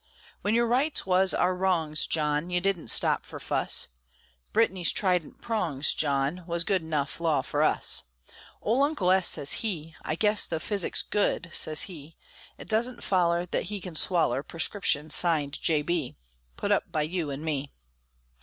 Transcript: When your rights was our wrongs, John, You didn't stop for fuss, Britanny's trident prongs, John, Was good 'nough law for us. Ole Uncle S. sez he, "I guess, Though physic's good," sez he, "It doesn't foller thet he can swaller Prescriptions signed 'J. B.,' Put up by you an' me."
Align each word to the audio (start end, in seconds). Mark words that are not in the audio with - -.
When 0.41 0.55
your 0.55 0.65
rights 0.65 1.05
was 1.05 1.31
our 1.31 1.55
wrongs, 1.55 2.07
John, 2.07 2.49
You 2.49 2.59
didn't 2.59 2.87
stop 2.87 3.23
for 3.23 3.39
fuss, 3.39 3.87
Britanny's 4.51 4.91
trident 4.91 5.43
prongs, 5.43 5.93
John, 5.93 6.43
Was 6.47 6.63
good 6.63 6.81
'nough 6.81 7.19
law 7.21 7.43
for 7.43 7.61
us. 7.61 8.01
Ole 8.63 8.81
Uncle 8.81 9.11
S. 9.11 9.27
sez 9.27 9.51
he, 9.61 9.93
"I 10.01 10.15
guess, 10.15 10.47
Though 10.47 10.57
physic's 10.57 11.03
good," 11.03 11.51
sez 11.53 11.83
he, 11.83 12.17
"It 12.57 12.67
doesn't 12.67 13.03
foller 13.03 13.45
thet 13.45 13.65
he 13.65 13.79
can 13.79 13.95
swaller 13.95 14.41
Prescriptions 14.41 15.13
signed 15.13 15.59
'J. 15.61 15.83
B.,' 15.83 16.15
Put 16.57 16.71
up 16.71 16.91
by 16.91 17.03
you 17.03 17.29
an' 17.29 17.43
me." 17.45 17.71